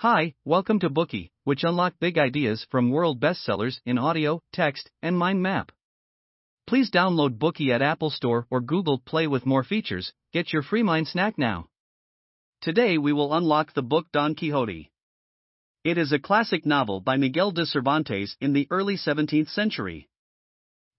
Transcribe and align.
Hi, 0.00 0.34
welcome 0.44 0.78
to 0.80 0.90
Bookey, 0.90 1.30
which 1.44 1.64
unlock 1.64 1.94
big 1.98 2.18
ideas 2.18 2.66
from 2.70 2.90
world 2.90 3.18
bestsellers 3.18 3.80
in 3.86 3.96
audio, 3.96 4.42
text, 4.52 4.90
and 5.00 5.16
mind 5.16 5.42
map. 5.42 5.72
Please 6.66 6.90
download 6.90 7.38
Bookey 7.38 7.70
at 7.70 7.80
Apple 7.80 8.10
Store 8.10 8.46
or 8.50 8.60
Google 8.60 8.98
Play 8.98 9.26
with 9.26 9.46
more 9.46 9.64
features. 9.64 10.12
Get 10.34 10.52
your 10.52 10.62
free 10.62 10.82
mind 10.82 11.08
snack 11.08 11.38
now. 11.38 11.68
Today 12.60 12.98
we 12.98 13.14
will 13.14 13.32
unlock 13.32 13.72
the 13.72 13.82
book 13.82 14.06
Don 14.12 14.34
Quixote. 14.34 14.92
It 15.82 15.96
is 15.96 16.12
a 16.12 16.18
classic 16.18 16.66
novel 16.66 17.00
by 17.00 17.16
Miguel 17.16 17.52
de 17.52 17.64
Cervantes 17.64 18.36
in 18.38 18.52
the 18.52 18.68
early 18.70 18.98
17th 18.98 19.48
century. 19.48 20.10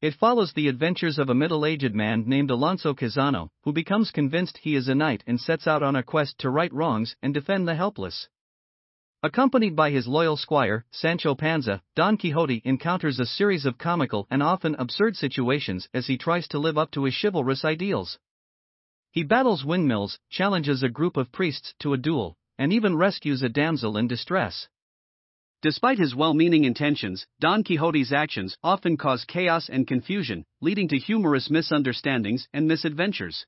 It 0.02 0.16
follows 0.16 0.54
the 0.54 0.70
adventures 0.70 1.20
of 1.20 1.30
a 1.30 1.36
middle 1.36 1.68
aged 1.68 1.94
man 1.94 2.24
named 2.26 2.50
Alonso 2.50 2.96
Quixano, 2.96 3.50
who 3.62 3.74
becomes 3.74 4.10
convinced 4.10 4.58
he 4.58 4.74
is 4.74 4.88
a 4.88 4.96
knight 4.96 5.24
and 5.28 5.40
sets 5.40 5.68
out 5.68 5.84
on 5.84 5.96
a 5.96 6.02
quest 6.02 6.40
to 6.40 6.50
right 6.50 6.74
wrongs 6.74 7.16
and 7.22 7.32
defend 7.32 7.68
the 7.68 7.76
helpless. 7.76 8.28
Accompanied 9.24 9.76
by 9.76 9.90
his 9.90 10.08
loyal 10.08 10.38
squire, 10.38 10.86
Sancho 10.92 11.34
Panza, 11.34 11.82
Don 11.96 12.18
Quixote 12.18 12.62
encounters 12.64 13.20
a 13.20 13.26
series 13.26 13.66
of 13.66 13.80
comical 13.80 14.28
and 14.30 14.44
often 14.44 14.76
absurd 14.76 15.16
situations 15.16 15.90
as 15.92 16.06
he 16.06 16.20
tries 16.20 16.48
to 16.50 16.60
live 16.60 16.78
up 16.78 16.92
to 16.92 17.06
his 17.06 17.18
chivalrous 17.20 17.66
ideals. 17.66 18.20
He 19.10 19.24
battles 19.24 19.66
windmills, 19.66 20.20
challenges 20.30 20.84
a 20.84 20.90
group 20.90 21.18
of 21.18 21.32
priests 21.32 21.74
to 21.80 21.94
a 21.94 21.98
duel, 21.98 22.38
and 22.60 22.72
even 22.72 22.96
rescues 22.96 23.42
a 23.42 23.50
damsel 23.50 23.98
in 23.98 24.08
distress. 24.08 24.68
Despite 25.64 25.98
his 25.98 26.14
well 26.14 26.36
meaning 26.36 26.66
intentions, 26.66 27.26
Don 27.40 27.64
Quixote's 27.64 28.12
actions 28.12 28.56
often 28.64 28.98
cause 28.98 29.26
chaos 29.26 29.68
and 29.68 29.88
confusion, 29.88 30.46
leading 30.62 30.88
to 30.90 31.00
humorous 31.00 31.50
misunderstandings 31.50 32.48
and 32.54 32.68
misadventures. 32.68 33.48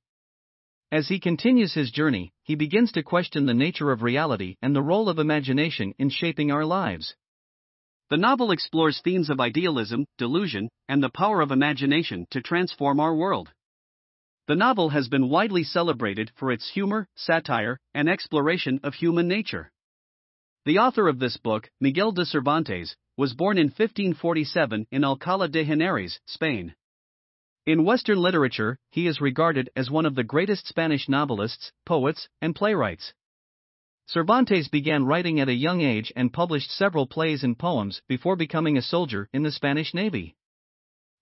As 0.92 1.08
he 1.08 1.20
continues 1.20 1.74
his 1.74 1.92
journey, 1.92 2.32
he 2.44 2.56
begins 2.56 2.92
to 2.94 3.04
question 3.04 3.46
the 3.46 3.54
nature 3.54 3.92
of 3.92 4.02
reality 4.02 4.56
and 4.62 4.76
the 4.76 4.82
role 4.82 5.08
of 5.08 5.20
imagination 5.20 5.94
in 6.00 6.10
shaping 6.10 6.52
our 6.52 6.66
lives. 6.66 7.16
The 8.10 8.18
novel 8.18 8.52
explores 8.52 9.00
themes 9.02 9.30
of 9.30 9.40
idealism, 9.40 10.06
delusion, 10.18 10.68
and 10.88 11.04
the 11.04 11.12
power 11.12 11.42
of 11.42 11.52
imagination 11.52 12.26
to 12.32 12.42
transform 12.42 13.00
our 13.00 13.14
world. 13.14 13.52
The 14.48 14.56
novel 14.56 14.90
has 14.90 15.08
been 15.08 15.30
widely 15.30 15.64
celebrated 15.64 16.32
for 16.36 16.52
its 16.52 16.72
humor, 16.72 17.08
satire, 17.14 17.80
and 17.94 18.10
exploration 18.10 18.80
of 18.82 18.96
human 18.96 19.28
nature. 19.28 19.72
The 20.66 20.80
author 20.80 21.08
of 21.08 21.20
this 21.20 21.38
book, 21.38 21.70
Miguel 21.80 22.14
de 22.14 22.26
Cervantes, 22.26 22.96
was 23.16 23.36
born 23.36 23.60
in 23.60 23.68
1547 23.68 24.88
in 24.90 25.02
Alcalá 25.04 25.52
de 25.52 25.64
Henares, 25.64 26.20
Spain. 26.26 26.74
In 27.66 27.84
Western 27.84 28.18
literature, 28.18 28.78
he 28.90 29.06
is 29.06 29.22
regarded 29.22 29.70
as 29.76 29.92
one 29.92 30.06
of 30.06 30.16
the 30.16 30.24
greatest 30.24 30.66
Spanish 30.66 31.08
novelists, 31.08 31.72
poets, 31.86 32.28
and 32.42 32.56
playwrights. 32.56 33.14
Cervantes 34.08 34.70
began 34.70 35.06
writing 35.06 35.40
at 35.40 35.50
a 35.50 35.54
young 35.54 35.82
age 35.82 36.12
and 36.16 36.34
published 36.34 36.72
several 36.72 37.06
plays 37.06 37.44
and 37.44 37.60
poems 37.60 38.02
before 38.08 38.36
becoming 38.36 38.76
a 38.76 38.82
soldier 38.82 39.30
in 39.34 39.44
the 39.44 39.52
Spanish 39.52 39.94
Navy. 39.94 40.36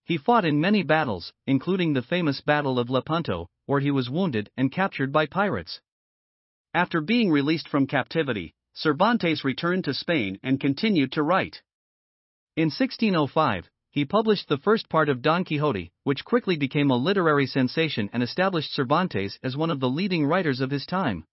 He 0.04 0.16
fought 0.16 0.46
in 0.46 0.58
many 0.58 0.82
battles, 0.82 1.34
including 1.46 1.92
the 1.92 2.00
famous 2.00 2.40
Battle 2.40 2.78
of 2.78 2.88
Lepanto, 2.88 3.50
where 3.66 3.80
he 3.80 3.90
was 3.90 4.08
wounded 4.08 4.48
and 4.56 4.72
captured 4.72 5.12
by 5.12 5.26
pirates. 5.26 5.82
After 6.72 7.02
being 7.02 7.30
released 7.30 7.68
from 7.68 7.86
captivity, 7.86 8.54
Cervantes 8.72 9.44
returned 9.44 9.84
to 9.84 9.92
Spain 9.92 10.38
and 10.42 10.58
continued 10.58 11.12
to 11.12 11.22
write. 11.22 11.60
In 12.56 12.70
1605, 12.70 13.68
he 13.98 14.04
published 14.04 14.48
the 14.48 14.58
first 14.58 14.88
part 14.88 15.08
of 15.08 15.22
Don 15.22 15.44
Quixote, 15.44 15.90
which 16.04 16.24
quickly 16.24 16.56
became 16.56 16.88
a 16.88 16.96
literary 16.96 17.46
sensation 17.46 18.08
and 18.12 18.22
established 18.22 18.72
Cervantes 18.72 19.40
as 19.42 19.56
one 19.56 19.70
of 19.70 19.80
the 19.80 19.90
leading 19.90 20.24
writers 20.24 20.60
of 20.60 20.70
his 20.70 20.86
time. 20.86 21.24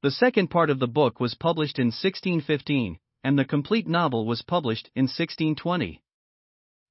The 0.00 0.10
second 0.10 0.48
part 0.48 0.70
of 0.70 0.78
the 0.78 0.88
book 0.88 1.20
was 1.20 1.34
published 1.34 1.78
in 1.78 1.88
1615, 1.88 2.98
and 3.22 3.38
the 3.38 3.44
complete 3.44 3.86
novel 3.86 4.24
was 4.24 4.40
published 4.40 4.90
in 4.94 5.02
1620. 5.02 6.02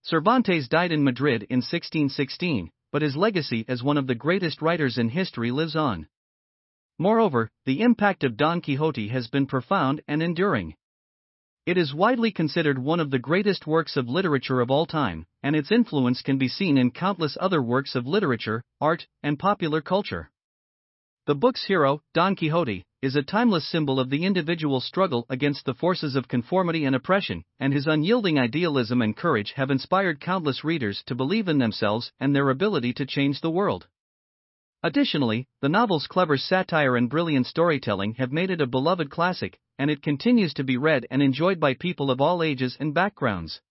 Cervantes 0.03 0.67
died 0.67 0.91
in 0.91 1.03
Madrid 1.03 1.41
in 1.50 1.57
1616, 1.57 2.69
but 2.91 3.02
his 3.02 3.16
legacy 3.16 3.66
as 3.68 3.81
one 3.81 3.97
of 3.97 4.06
the 4.06 4.13
greatest 4.13 4.62
writers 4.62 5.00
in 5.00 5.09
history 5.09 5.50
lives 5.50 5.75
on. 5.75 6.07
Moreover, 7.00 7.50
the 7.66 7.81
impact 7.81 8.23
of 8.23 8.38
Don 8.38 8.62
Quixote 8.62 9.07
has 9.07 9.28
been 9.28 9.47
profound 9.47 10.01
and 10.07 10.22
enduring. 10.22 10.75
It 11.66 11.78
is 11.78 11.94
widely 11.94 12.29
considered 12.29 12.78
one 12.78 13.00
of 13.00 13.09
the 13.09 13.19
greatest 13.19 13.66
works 13.66 13.96
of 13.96 14.09
literature 14.09 14.59
of 14.59 14.69
all 14.69 14.85
time, 14.85 15.25
and 15.44 15.56
its 15.56 15.72
influence 15.72 16.22
can 16.22 16.38
be 16.38 16.50
seen 16.50 16.78
in 16.78 16.91
countless 16.91 17.38
other 17.40 17.62
works 17.62 17.96
of 17.96 18.06
literature, 18.06 18.66
art, 18.81 19.07
and 19.22 19.40
popular 19.40 19.79
culture. 19.79 20.29
The 21.25 21.35
book's 21.35 21.63
hero, 21.63 22.01
Don 22.13 22.35
Quixote, 22.35 22.84
is 23.01 23.16
a 23.16 23.24
timeless 23.24 23.66
symbol 23.66 23.97
of 23.97 24.09
the 24.09 24.25
individual 24.25 24.81
struggle 24.81 25.25
against 25.29 25.63
the 25.63 25.74
forces 25.74 26.18
of 26.18 26.28
conformity 26.28 26.84
and 26.84 26.97
oppression, 26.97 27.46
and 27.62 27.72
his 27.72 27.88
unyielding 27.88 28.38
idealism 28.38 29.01
and 29.01 29.16
courage 29.16 29.53
have 29.53 29.72
inspired 29.72 30.19
countless 30.19 30.66
readers 30.66 31.01
to 31.06 31.16
believe 31.16 31.47
in 31.47 31.59
themselves 31.59 32.12
and 32.19 32.35
their 32.35 32.50
ability 32.50 32.91
to 32.91 33.06
change 33.06 33.40
the 33.40 33.50
world. 33.50 33.88
Additionally, 34.84 35.47
the 35.62 35.69
novel's 35.69 36.07
clever 36.07 36.35
satire 36.35 36.97
and 36.97 37.09
brilliant 37.09 37.47
storytelling 37.47 38.16
have 38.16 38.34
made 38.34 38.50
it 38.50 38.59
a 38.59 38.68
beloved 38.68 39.09
classic, 39.09 39.57
and 39.78 39.89
it 39.89 40.01
continues 40.01 40.53
to 40.53 40.63
be 40.63 40.78
read 40.78 41.06
and 41.09 41.22
enjoyed 41.22 41.59
by 41.59 41.73
people 41.73 42.11
of 42.11 42.22
all 42.22 42.44
ages 42.44 42.78
and 42.79 42.94
backgrounds. 42.94 43.61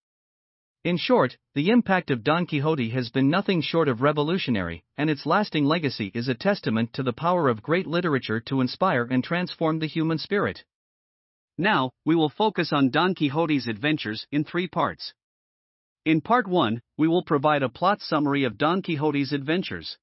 In 0.85 0.97
short, 0.97 1.39
the 1.55 1.71
impact 1.71 2.11
of 2.11 2.25
Don 2.25 2.45
Quixote 2.45 2.91
has 2.91 3.11
been 3.11 3.31
nothing 3.31 3.61
short 3.61 3.87
of 3.87 4.03
revolutionary, 4.03 4.83
and 4.97 5.09
its 5.09 5.27
lasting 5.27 5.65
legacy 5.65 6.11
is 6.13 6.27
a 6.27 6.35
testament 6.35 6.93
to 6.95 7.05
the 7.05 7.13
power 7.13 7.49
of 7.49 7.63
great 7.63 7.87
literature 7.87 8.41
to 8.41 8.61
inspire 8.61 9.05
and 9.05 9.23
transform 9.23 9.79
the 9.79 9.87
human 9.87 10.19
spirit. 10.19 10.65
Now, 11.57 11.93
we 12.05 12.17
will 12.17 12.31
focus 12.31 12.73
on 12.73 12.91
Don 12.91 13.15
Quixote's 13.15 13.69
adventures 13.69 14.27
in 14.33 14.43
three 14.43 14.67
parts. 14.67 15.15
In 16.05 16.21
part 16.21 16.49
1, 16.49 16.83
we 16.99 17.07
will 17.07 17.23
provide 17.23 17.63
a 17.63 17.69
plot 17.69 18.03
summary 18.03 18.43
of 18.43 18.59
Don 18.59 18.83
Quixote's 18.83 19.31
adventures. 19.31 19.99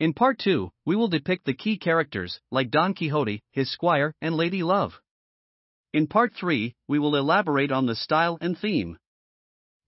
In 0.00 0.14
part 0.14 0.38
2, 0.38 0.72
we 0.86 0.96
will 0.96 1.08
depict 1.08 1.44
the 1.44 1.52
key 1.52 1.76
characters, 1.76 2.40
like 2.50 2.70
Don 2.70 2.94
Quixote, 2.94 3.42
his 3.50 3.70
squire, 3.70 4.14
and 4.22 4.34
Lady 4.34 4.62
Love. 4.62 4.98
In 5.92 6.06
part 6.06 6.32
3, 6.34 6.74
we 6.88 6.98
will 6.98 7.16
elaborate 7.16 7.70
on 7.70 7.84
the 7.84 7.94
style 7.94 8.38
and 8.40 8.56
theme. 8.56 8.96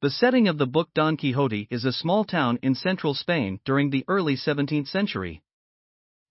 The 0.02 0.10
setting 0.10 0.48
of 0.48 0.58
the 0.58 0.66
book 0.66 0.90
Don 0.92 1.16
Quixote 1.16 1.66
is 1.70 1.86
a 1.86 1.94
small 1.94 2.26
town 2.26 2.58
in 2.62 2.74
central 2.74 3.14
Spain 3.14 3.58
during 3.64 3.88
the 3.88 4.04
early 4.06 4.36
17th 4.36 4.88
century. 4.88 5.42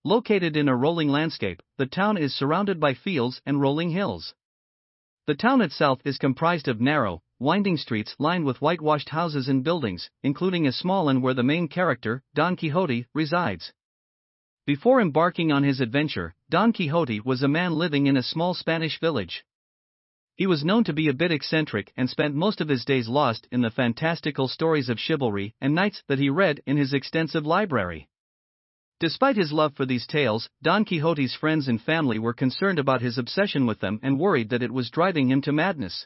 Located 0.04 0.56
in 0.56 0.70
a 0.70 0.76
rolling 0.76 1.10
landscape, 1.10 1.64
the 1.78 1.88
town 1.88 2.18
is 2.18 2.36
surrounded 2.36 2.80
by 2.80 2.94
fields 2.94 3.42
and 3.48 3.60
rolling 3.60 3.90
hills. 3.90 4.36
The 5.28 5.36
town 5.36 5.62
itself 5.62 6.02
is 6.04 6.18
comprised 6.18 6.68
of 6.68 6.82
narrow, 6.82 7.22
winding 7.38 7.78
streets 7.78 8.16
lined 8.18 8.44
with 8.44 8.60
whitewashed 8.60 9.10
houses 9.10 9.48
and 9.48 9.64
buildings, 9.64 10.10
including 10.24 10.66
a 10.66 10.72
small 10.72 11.06
one 11.06 11.22
where 11.22 11.36
the 11.36 11.44
main 11.44 11.68
character, 11.68 12.24
Don 12.34 12.56
Quixote, 12.56 13.06
resides. 13.14 13.72
Before 14.66 15.00
embarking 15.00 15.52
on 15.52 15.62
his 15.62 15.80
adventure, 15.80 16.34
Don 16.50 16.74
Quixote 16.74 17.20
was 17.20 17.44
a 17.44 17.48
man 17.48 17.74
living 17.74 18.08
in 18.08 18.18
a 18.18 18.24
small 18.24 18.56
Spanish 18.56 19.00
village. 19.00 19.44
He 20.36 20.48
was 20.48 20.66
known 20.66 20.84
to 20.86 20.94
be 20.94 21.08
a 21.08 21.14
bit 21.14 21.32
eccentric 21.32 21.94
and 21.96 22.10
spent 22.10 22.34
most 22.34 22.60
of 22.60 22.68
his 22.68 22.84
days 22.84 23.08
lost 23.08 23.48
in 23.52 23.62
the 23.62 23.70
fantastical 23.70 24.48
stories 24.48 24.90
of 24.90 25.00
chivalry 25.00 25.54
and 25.62 25.76
knights 25.76 26.02
that 26.08 26.18
he 26.18 26.32
read 26.32 26.62
in 26.66 26.78
his 26.78 26.94
extensive 26.94 27.46
library. 27.46 28.10
Despite 29.02 29.36
his 29.36 29.52
love 29.52 29.74
for 29.74 29.88
these 29.88 30.06
tales, 30.06 30.48
Don 30.62 30.86
Quixote's 30.86 31.34
friends 31.34 31.68
and 31.68 31.82
family 31.82 32.20
were 32.20 32.36
concerned 32.36 32.78
about 32.78 33.02
his 33.02 33.18
obsession 33.18 33.66
with 33.66 33.80
them 33.80 34.00
and 34.04 34.20
worried 34.20 34.50
that 34.50 34.62
it 34.62 34.72
was 34.72 34.92
driving 34.92 35.32
him 35.32 35.42
to 35.42 35.52
madness. 35.52 36.06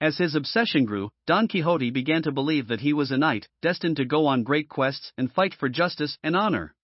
As 0.00 0.18
his 0.18 0.34
obsession 0.34 0.84
grew, 0.84 1.10
Don 1.28 1.46
Quixote 1.46 1.90
began 1.90 2.24
to 2.24 2.32
believe 2.32 2.66
that 2.66 2.80
he 2.80 2.92
was 2.92 3.12
a 3.12 3.16
knight, 3.16 3.46
destined 3.62 3.98
to 3.98 4.04
go 4.04 4.26
on 4.26 4.42
great 4.42 4.68
quests 4.68 5.12
and 5.16 5.32
fight 5.32 5.54
for 5.54 5.68
justice 5.68 6.18
and 6.24 6.34
honor. 6.34 6.74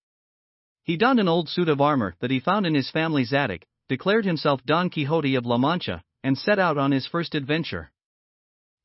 He 0.85 0.97
donned 0.97 1.19
an 1.19 1.27
old 1.27 1.49
suit 1.49 1.69
of 1.69 1.81
armor 1.81 2.15
that 2.21 2.31
he 2.31 2.39
found 2.39 2.65
in 2.65 2.77
his 2.77 2.89
family's 2.89 3.33
attic, 3.33 3.67
declared 3.89 4.25
himself 4.25 4.63
Don 4.65 4.89
Quixote 4.89 5.35
of 5.35 5.45
La 5.45 5.59
Mancha, 5.59 6.01
and 6.23 6.39
set 6.39 6.61
out 6.61 6.79
on 6.79 6.93
his 6.93 7.09
first 7.09 7.35
adventure. 7.35 7.91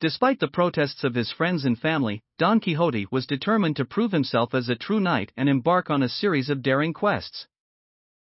Despite 0.04 0.38
the 0.38 0.48
protests 0.48 1.02
of 1.02 1.14
his 1.14 1.32
friends 1.32 1.64
and 1.64 1.78
family, 1.78 2.22
Don 2.36 2.60
Quixote 2.60 3.06
was 3.10 3.26
determined 3.26 3.76
to 3.76 3.86
prove 3.86 4.12
himself 4.12 4.52
as 4.52 4.68
a 4.68 4.76
true 4.76 5.00
knight 5.00 5.32
and 5.34 5.48
embark 5.48 5.88
on 5.88 6.02
a 6.02 6.10
series 6.10 6.50
of 6.50 6.60
daring 6.60 6.92
quests. 6.92 7.46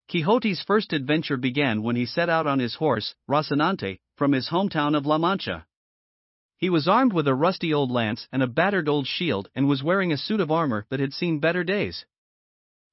Quixote's 0.07 0.61
first 0.61 0.93
adventure 0.93 1.35
began 1.35 1.81
when 1.81 1.95
he 1.95 2.05
set 2.05 2.29
out 2.29 2.45
on 2.45 2.59
his 2.59 2.75
horse, 2.75 3.15
Rocinante, 3.27 3.97
from 4.15 4.33
his 4.33 4.49
hometown 4.49 4.95
of 4.95 5.07
La 5.07 5.17
Mancha. 5.17 5.65
He 6.57 6.69
was 6.69 6.87
armed 6.87 7.11
with 7.11 7.27
a 7.27 7.33
rusty 7.33 7.73
old 7.73 7.89
lance 7.89 8.27
and 8.31 8.43
a 8.43 8.47
battered 8.47 8.87
old 8.87 9.07
shield 9.07 9.49
and 9.55 9.67
was 9.67 9.81
wearing 9.81 10.11
a 10.13 10.17
suit 10.17 10.41
of 10.41 10.51
armor 10.51 10.85
that 10.91 10.99
had 10.99 11.11
seen 11.11 11.39
better 11.39 11.63
days. 11.63 12.05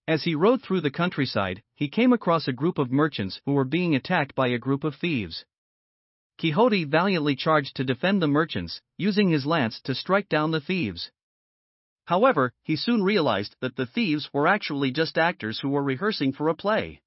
As 0.09 0.25
he 0.25 0.35
rode 0.35 0.63
through 0.63 0.81
the 0.81 0.91
countryside, 0.91 1.63
he 1.75 1.89
came 1.89 2.15
across 2.15 2.49
a 2.49 2.55
group 2.55 2.79
of 2.79 2.91
merchants 2.91 3.43
who 3.45 3.53
were 3.53 3.67
being 3.67 3.95
attacked 3.95 4.35
by 4.35 4.49
a 4.49 4.57
group 4.57 4.85
of 4.85 4.95
thieves. 4.95 5.45
Quixote 6.41 6.85
valiantly 6.85 7.37
charged 7.37 7.77
to 7.77 7.85
defend 7.85 8.23
the 8.23 8.27
merchants, 8.27 8.81
using 8.97 9.29
his 9.29 9.45
lance 9.45 9.79
to 9.83 9.95
strike 9.95 10.27
down 10.31 10.53
the 10.53 10.61
thieves. 10.61 11.11
However, 12.07 12.55
he 12.63 12.77
soon 12.77 13.03
realized 13.03 13.57
that 13.61 13.77
the 13.77 13.85
thieves 13.85 14.31
were 14.33 14.47
actually 14.47 14.91
just 14.91 15.19
actors 15.19 15.61
who 15.61 15.69
were 15.69 15.83
rehearsing 15.83 16.33
for 16.33 16.49
a 16.49 16.55
play. 16.55 17.03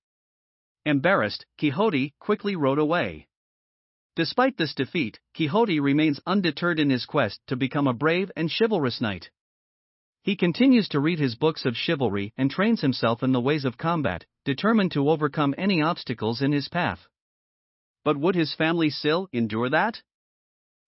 Embarrassed, 0.86 1.48
Quixote 1.58 2.14
quickly 2.20 2.56
rode 2.56 2.78
away. 2.78 3.28
Despite 4.16 4.58
this 4.58 4.76
defeat, 4.76 5.20
Quixote 5.36 5.80
remains 5.80 6.20
undeterred 6.28 6.80
in 6.80 6.92
his 6.92 7.08
quest 7.08 7.42
to 7.48 7.56
become 7.56 7.88
a 7.88 7.94
brave 7.94 8.32
and 8.36 8.52
chivalrous 8.56 9.02
knight. 9.02 9.32
He 10.22 10.36
continues 10.36 10.88
to 10.90 11.00
read 11.00 11.18
his 11.18 11.34
books 11.34 11.66
of 11.66 11.76
chivalry 11.76 12.34
and 12.38 12.52
trains 12.52 12.82
himself 12.82 13.24
in 13.24 13.32
the 13.32 13.42
ways 13.42 13.66
of 13.66 13.80
combat, 13.80 14.28
determined 14.46 14.92
to 14.92 15.10
overcome 15.10 15.56
any 15.58 15.82
obstacles 15.82 16.44
in 16.44 16.52
his 16.52 16.70
path. 16.70 17.08
But 18.04 18.18
would 18.18 18.36
his 18.36 18.54
family 18.54 18.90
still 18.90 19.30
endure 19.32 19.70
that? 19.70 20.02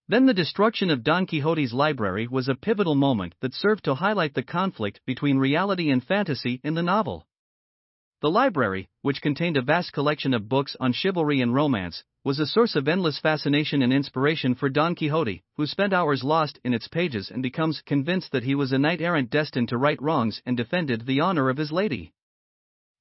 Then 0.07 0.25
the 0.25 0.33
destruction 0.33 0.89
of 0.89 1.03
Don 1.03 1.25
Quixote's 1.25 1.73
library 1.73 2.27
was 2.27 2.47
a 2.47 2.55
pivotal 2.55 2.95
moment 2.95 3.35
that 3.39 3.53
served 3.53 3.85
to 3.85 3.95
highlight 3.95 4.33
the 4.33 4.43
conflict 4.43 5.01
between 5.05 5.37
reality 5.37 5.89
and 5.89 6.03
fantasy 6.03 6.59
in 6.63 6.73
the 6.73 6.83
novel. 6.83 7.25
The 8.21 8.31
library, 8.31 8.89
which 9.01 9.21
contained 9.21 9.55
a 9.55 9.61
vast 9.61 9.93
collection 9.93 10.33
of 10.33 10.49
books 10.49 10.75
on 10.79 10.93
chivalry 10.93 11.41
and 11.41 11.53
romance, 11.53 12.03
was 12.23 12.39
a 12.39 12.47
source 12.47 12.75
of 12.75 12.87
endless 12.87 13.19
fascination 13.19 13.83
and 13.83 13.93
inspiration 13.93 14.55
for 14.55 14.67
Don 14.67 14.95
Quixote, 14.95 15.43
who 15.57 15.67
spent 15.67 15.93
hours 15.93 16.23
lost 16.23 16.59
in 16.63 16.73
its 16.73 16.87
pages 16.87 17.29
and 17.29 17.43
becomes 17.43 17.81
convinced 17.81 18.31
that 18.31 18.43
he 18.43 18.55
was 18.55 18.71
a 18.71 18.79
knight 18.79 18.99
errant 18.99 19.29
destined 19.29 19.69
to 19.69 19.77
right 19.77 20.01
wrongs 20.01 20.41
and 20.43 20.57
defended 20.57 21.05
the 21.05 21.19
honor 21.19 21.49
of 21.49 21.57
his 21.57 21.71
lady. 21.71 22.13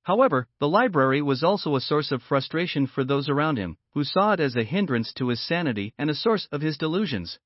However, 0.04 0.46
the 0.60 0.68
library 0.68 1.22
was 1.22 1.42
also 1.42 1.74
a 1.74 1.80
source 1.80 2.12
of 2.12 2.22
frustration 2.22 2.86
for 2.86 3.04
those 3.04 3.28
around 3.30 3.56
him, 3.56 3.78
who 3.94 4.04
saw 4.04 4.32
it 4.32 4.40
as 4.40 4.54
a 4.54 4.62
hindrance 4.62 5.14
to 5.14 5.28
his 5.28 5.40
sanity 5.40 5.94
and 5.98 6.10
a 6.10 6.14
source 6.14 6.46
of 6.52 6.60
his 6.60 6.76
delusions. 6.76 7.38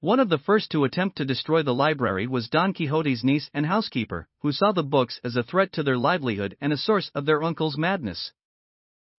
One 0.00 0.20
of 0.20 0.28
the 0.28 0.38
first 0.38 0.70
to 0.72 0.84
attempt 0.84 1.16
to 1.16 1.24
destroy 1.24 1.62
the 1.62 1.74
library 1.74 2.26
was 2.26 2.50
Don 2.50 2.74
Quixote's 2.74 3.24
niece 3.24 3.48
and 3.54 3.64
housekeeper, 3.64 4.28
who 4.40 4.52
saw 4.52 4.72
the 4.72 4.82
books 4.82 5.18
as 5.24 5.34
a 5.34 5.42
threat 5.42 5.72
to 5.72 5.82
their 5.82 5.96
livelihood 5.96 6.58
and 6.60 6.74
a 6.74 6.76
source 6.76 7.10
of 7.14 7.24
their 7.24 7.42
uncle's 7.42 7.78
madness. 7.78 8.32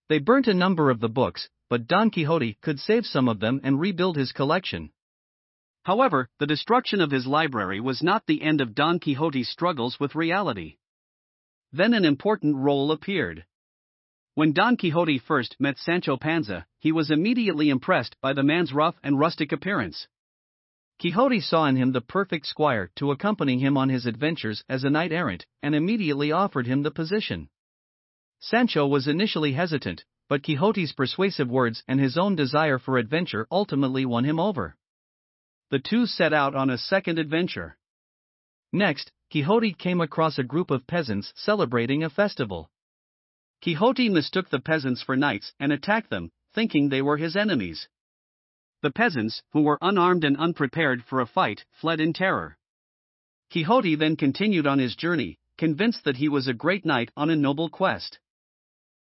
They 0.07 0.19
burnt 0.19 0.47
a 0.47 0.53
number 0.53 0.91
of 0.91 0.99
the 0.99 1.09
books, 1.09 1.49
but 1.69 1.87
Don 1.87 2.11
Quixote 2.11 2.59
could 2.61 2.79
save 2.79 3.07
some 3.07 3.27
of 3.27 3.39
them 3.39 3.61
and 3.63 3.79
rebuild 3.79 4.15
his 4.15 4.31
collection. 4.31 4.91
However, 5.85 6.29
the 6.37 6.45
destruction 6.45 7.01
of 7.01 7.09
his 7.09 7.25
library 7.25 7.79
was 7.79 8.03
not 8.03 8.27
the 8.27 8.43
end 8.43 8.61
of 8.61 8.75
Don 8.75 8.99
Quixote's 8.99 9.49
struggles 9.49 9.99
with 9.99 10.13
reality. 10.13 10.77
Then 11.73 11.95
an 11.95 12.05
important 12.05 12.55
role 12.55 12.91
appeared. 12.91 13.45
When 14.35 14.53
Don 14.53 14.77
Quixote 14.77 15.17
first 15.17 15.55
met 15.59 15.79
Sancho 15.79 16.17
Panza, 16.17 16.67
he 16.79 16.91
was 16.91 17.09
immediately 17.09 17.71
impressed 17.71 18.15
by 18.21 18.33
the 18.33 18.43
man's 18.43 18.71
rough 18.71 18.95
and 19.01 19.19
rustic 19.19 19.51
appearance. 19.51 20.07
Quixote 20.99 21.39
saw 21.39 21.65
in 21.65 21.75
him 21.75 21.91
the 21.91 22.01
perfect 22.01 22.45
squire 22.45 22.91
to 22.97 23.09
accompany 23.09 23.57
him 23.57 23.75
on 23.75 23.89
his 23.89 24.05
adventures 24.05 24.63
as 24.69 24.83
a 24.83 24.91
knight 24.91 25.11
errant, 25.11 25.47
and 25.63 25.73
immediately 25.73 26.31
offered 26.31 26.67
him 26.67 26.83
the 26.83 26.91
position. 26.91 27.49
Sancho 28.39 28.85
was 28.85 29.07
initially 29.07 29.53
hesitant, 29.53 30.05
but 30.29 30.43
Quixote's 30.43 30.93
persuasive 30.93 31.49
words 31.49 31.83
and 31.87 31.99
his 31.99 32.17
own 32.19 32.35
desire 32.35 32.77
for 32.77 32.99
adventure 32.99 33.47
ultimately 33.49 34.05
won 34.05 34.25
him 34.25 34.39
over. 34.39 34.75
The 35.71 35.79
two 35.79 36.05
set 36.05 36.33
out 36.33 36.53
on 36.53 36.69
a 36.69 36.77
second 36.77 37.17
adventure. 37.17 37.77
Next, 38.71 39.11
Quixote 39.33 39.73
came 39.73 39.99
across 39.99 40.37
a 40.37 40.43
group 40.43 40.69
of 40.69 40.85
peasants 40.85 41.33
celebrating 41.35 42.03
a 42.03 42.09
festival. 42.11 42.69
Quixote 43.63 44.07
mistook 44.07 44.49
the 44.51 44.59
peasants 44.59 45.01
for 45.01 45.15
knights 45.15 45.53
and 45.59 45.73
attacked 45.73 46.11
them, 46.11 46.29
thinking 46.53 46.89
they 46.89 47.01
were 47.01 47.17
his 47.17 47.35
enemies. 47.35 47.87
The 48.83 48.91
peasants, 48.91 49.41
who 49.51 49.63
were 49.63 49.79
unarmed 49.81 50.23
and 50.23 50.37
unprepared 50.37 51.03
for 51.03 51.19
a 51.19 51.25
fight, 51.25 51.65
fled 51.71 51.99
in 51.99 52.13
terror. 52.13 52.59
Quixote 53.51 53.95
then 53.95 54.17
continued 54.17 54.67
on 54.67 54.77
his 54.77 54.95
journey, 54.95 55.39
convinced 55.57 56.03
that 56.03 56.17
he 56.17 56.29
was 56.29 56.47
a 56.47 56.53
great 56.53 56.85
knight 56.85 57.09
on 57.17 57.31
a 57.31 57.35
noble 57.35 57.69
quest. 57.69 58.19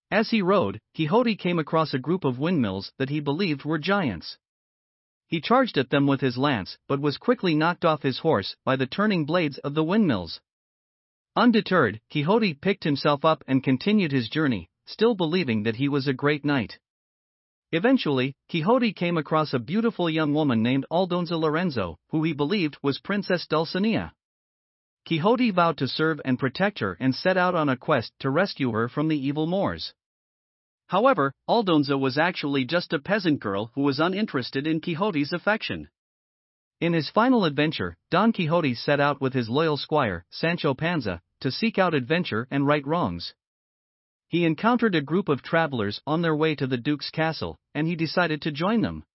As 0.10 0.30
he 0.30 0.42
rode, 0.42 0.80
Quixote 0.96 1.36
came 1.36 1.60
across 1.60 1.94
a 1.94 2.00
group 2.00 2.24
of 2.24 2.40
windmills 2.40 2.94
that 2.98 3.10
he 3.10 3.20
believed 3.20 3.66
were 3.66 3.78
giants. 3.78 4.38
He 5.32 5.40
charged 5.40 5.78
at 5.78 5.90
them 5.90 6.08
with 6.08 6.20
his 6.20 6.38
lance 6.38 6.78
but 6.90 7.00
was 7.00 7.18
quickly 7.18 7.56
knocked 7.56 7.86
off 7.86 8.04
his 8.04 8.20
horse 8.20 8.58
by 8.66 8.76
the 8.76 8.86
turning 8.86 9.24
blades 9.26 9.58
of 9.60 9.74
the 9.76 9.84
windmills. 9.84 10.42
Undeterred, 11.38 12.02
Quixote 12.12 12.54
picked 12.56 12.84
himself 12.84 13.24
up 13.24 13.42
and 13.48 13.64
continued 13.64 14.12
his 14.12 14.28
journey, 14.28 14.70
still 14.86 15.16
believing 15.16 15.64
that 15.64 15.78
he 15.78 15.88
was 15.88 16.06
a 16.06 16.14
great 16.14 16.44
knight. 16.44 16.80
Eventually, 17.72 18.36
Quixote 18.50 18.92
came 18.92 19.18
across 19.18 19.54
a 19.54 19.60
beautiful 19.60 20.10
young 20.10 20.34
woman 20.34 20.62
named 20.62 20.86
Aldonza 20.92 21.38
Lorenzo, 21.38 21.98
who 22.10 22.24
he 22.24 22.34
believed 22.34 22.78
was 22.84 23.00
Princess 23.00 23.48
Dulcinea. 23.48 24.12
Quixote 25.08 25.52
vowed 25.52 25.78
to 25.78 25.88
serve 25.88 26.20
and 26.26 26.38
protect 26.38 26.80
her 26.80 26.98
and 27.00 27.16
set 27.16 27.38
out 27.38 27.56
on 27.56 27.70
a 27.70 27.78
quest 27.78 28.12
to 28.20 28.30
rescue 28.30 28.72
her 28.74 28.90
from 28.90 29.08
the 29.08 29.18
evil 29.18 29.48
Moors. 29.48 29.94
However, 30.92 31.34
Aldonza 31.48 31.98
was 31.98 32.18
actually 32.18 32.66
just 32.66 32.92
a 32.92 33.00
peasant 33.00 33.40
girl 33.40 33.72
who 33.76 33.82
was 33.82 34.02
uninterested 34.02 34.68
in 34.68 34.82
Quixote's 34.82 35.32
affection. 35.32 35.88
In 36.82 36.92
his 36.92 37.10
final 37.10 37.46
adventure, 37.46 37.96
Don 38.10 38.34
Quixote 38.34 38.74
set 38.74 39.00
out 39.00 39.22
with 39.22 39.34
his 39.34 39.48
loyal 39.48 39.78
squire, 39.78 40.26
Sancho 40.30 40.74
Panza, 40.74 41.22
to 41.40 41.50
seek 41.50 41.80
out 41.80 41.94
adventure 41.94 42.46
and 42.52 42.68
right 42.68 42.86
wrongs. 42.86 43.34
He 44.28 44.44
encountered 44.44 44.94
a 44.94 45.00
group 45.00 45.30
of 45.30 45.42
travelers 45.42 46.02
on 46.06 46.22
their 46.22 46.36
way 46.36 46.56
to 46.56 46.68
the 46.68 46.76
Duke's 46.76 47.10
castle, 47.10 47.58
and 47.74 47.88
he 47.88 47.96
decided 47.96 48.42
to 48.42 48.52
join 48.52 48.82
them. 48.82 49.06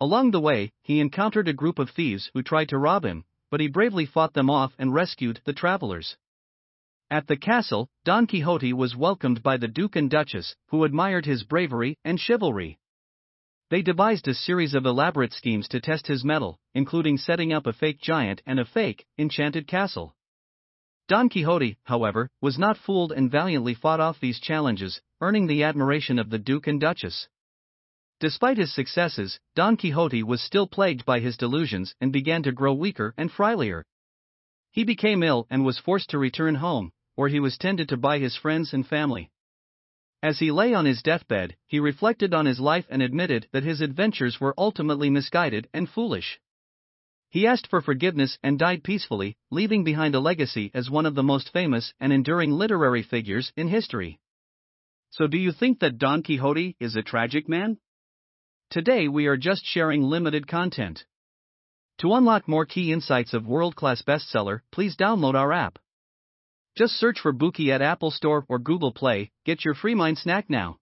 Along 0.00 0.30
the 0.30 0.40
way, 0.40 0.70
he 0.84 1.00
encountered 1.00 1.48
a 1.48 1.52
group 1.52 1.80
of 1.80 1.90
thieves 1.90 2.30
who 2.34 2.42
tried 2.44 2.68
to 2.68 2.78
rob 2.78 3.04
him, 3.04 3.24
but 3.50 3.58
he 3.58 3.66
bravely 3.66 4.06
fought 4.06 4.34
them 4.34 4.48
off 4.48 4.72
and 4.78 4.94
rescued 4.94 5.40
the 5.44 5.52
travelers. 5.52 6.16
At 7.10 7.26
the 7.26 7.36
castle, 7.36 7.88
Don 8.04 8.26
Quixote 8.26 8.72
was 8.72 8.96
welcomed 8.96 9.42
by 9.42 9.56
the 9.56 9.68
Duke 9.68 9.94
and 9.94 10.10
Duchess, 10.10 10.56
who 10.68 10.84
admired 10.84 11.26
his 11.26 11.44
bravery 11.44 11.98
and 12.04 12.18
chivalry. 12.18 12.78
They 13.70 13.82
devised 13.82 14.26
a 14.26 14.34
series 14.34 14.74
of 14.74 14.86
elaborate 14.86 15.32
schemes 15.32 15.68
to 15.68 15.80
test 15.80 16.06
his 16.06 16.24
mettle, 16.24 16.58
including 16.74 17.18
setting 17.18 17.52
up 17.52 17.66
a 17.66 17.72
fake 17.72 18.00
giant 18.00 18.42
and 18.46 18.58
a 18.58 18.64
fake, 18.64 19.06
enchanted 19.18 19.66
castle. 19.66 20.14
Don 21.06 21.28
Quixote, 21.28 21.76
however, 21.84 22.30
was 22.40 22.58
not 22.58 22.78
fooled 22.78 23.12
and 23.12 23.30
valiantly 23.30 23.74
fought 23.74 24.00
off 24.00 24.20
these 24.20 24.40
challenges, 24.40 25.02
earning 25.20 25.46
the 25.46 25.62
admiration 25.62 26.18
of 26.18 26.30
the 26.30 26.38
Duke 26.38 26.66
and 26.66 26.80
Duchess. 26.80 27.28
Despite 28.20 28.56
his 28.56 28.72
successes, 28.72 29.38
Don 29.54 29.76
Quixote 29.76 30.22
was 30.22 30.40
still 30.40 30.66
plagued 30.66 31.04
by 31.04 31.20
his 31.20 31.36
delusions 31.36 31.94
and 32.00 32.12
began 32.12 32.42
to 32.44 32.52
grow 32.52 32.72
weaker 32.72 33.12
and 33.18 33.30
frilier. 33.30 33.84
He 34.74 34.82
became 34.82 35.22
ill 35.22 35.46
and 35.50 35.64
was 35.64 35.78
forced 35.78 36.10
to 36.10 36.18
return 36.18 36.56
home, 36.56 36.90
where 37.14 37.28
he 37.28 37.38
was 37.38 37.56
tended 37.56 37.88
to 37.90 37.96
by 37.96 38.18
his 38.18 38.34
friends 38.34 38.74
and 38.74 38.84
family. 38.84 39.30
As 40.20 40.40
he 40.40 40.50
lay 40.50 40.74
on 40.74 40.84
his 40.84 41.00
deathbed, 41.00 41.54
he 41.64 41.78
reflected 41.78 42.34
on 42.34 42.46
his 42.46 42.58
life 42.58 42.84
and 42.90 43.00
admitted 43.00 43.46
that 43.52 43.62
his 43.62 43.80
adventures 43.80 44.40
were 44.40 44.52
ultimately 44.58 45.10
misguided 45.10 45.68
and 45.72 45.88
foolish. 45.88 46.40
He 47.30 47.46
asked 47.46 47.68
for 47.68 47.80
forgiveness 47.80 48.36
and 48.42 48.58
died 48.58 48.82
peacefully, 48.82 49.36
leaving 49.48 49.84
behind 49.84 50.16
a 50.16 50.18
legacy 50.20 50.72
as 50.74 50.90
one 50.90 51.06
of 51.06 51.14
the 51.14 51.22
most 51.22 51.52
famous 51.52 51.94
and 52.00 52.12
enduring 52.12 52.50
literary 52.50 53.04
figures 53.04 53.52
in 53.56 53.68
history. 53.68 54.18
So, 55.10 55.28
do 55.28 55.38
you 55.38 55.52
think 55.52 55.78
that 55.78 55.98
Don 55.98 56.24
Quixote 56.24 56.74
is 56.80 56.96
a 56.96 57.02
tragic 57.02 57.48
man? 57.48 57.78
Today 58.70 59.06
we 59.06 59.26
are 59.28 59.36
just 59.36 59.64
sharing 59.64 60.02
limited 60.02 60.48
content. 60.48 61.04
To 61.98 62.14
unlock 62.14 62.48
more 62.48 62.66
key 62.66 62.92
insights 62.92 63.34
of 63.34 63.46
world 63.46 63.76
class 63.76 64.02
bestseller, 64.02 64.60
please 64.72 64.96
download 64.96 65.34
our 65.34 65.52
app. 65.52 65.78
Just 66.76 66.94
search 66.94 67.20
for 67.20 67.32
Bookey 67.32 67.70
at 67.70 67.82
Apple 67.82 68.10
Store 68.10 68.44
or 68.48 68.58
Google 68.58 68.92
Play, 68.92 69.30
get 69.46 69.64
your 69.64 69.74
free 69.74 69.94
mind 69.94 70.18
snack 70.18 70.50
now. 70.50 70.76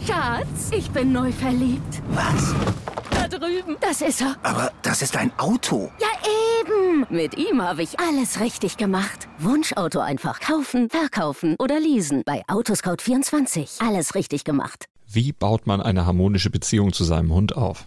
Schatz, 0.00 0.72
ich 0.72 0.90
bin 0.92 1.12
neu 1.12 1.30
verliebt. 1.32 2.02
Was? 2.08 2.78
drüben. 3.38 3.76
Das 3.80 4.02
ist 4.02 4.20
er. 4.20 4.36
Aber 4.42 4.72
das 4.82 5.02
ist 5.02 5.16
ein 5.16 5.30
Auto. 5.38 5.90
Ja, 6.00 6.08
eben. 6.60 7.06
Mit 7.10 7.36
ihm 7.36 7.62
habe 7.62 7.82
ich 7.82 7.98
alles 7.98 8.40
richtig 8.40 8.76
gemacht. 8.76 9.28
Wunschauto 9.38 10.00
einfach 10.00 10.40
kaufen, 10.40 10.88
verkaufen 10.90 11.56
oder 11.58 11.80
leasen. 11.80 12.22
Bei 12.24 12.44
Autoscout24. 12.46 13.86
Alles 13.86 14.14
richtig 14.14 14.44
gemacht. 14.44 14.86
Wie 15.10 15.32
baut 15.32 15.66
man 15.66 15.80
eine 15.80 16.04
harmonische 16.06 16.50
Beziehung 16.50 16.92
zu 16.92 17.04
seinem 17.04 17.32
Hund 17.32 17.56
auf? 17.56 17.86